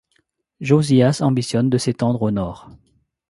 [0.59, 2.71] Josias ambitionne de s'étendre au Nord.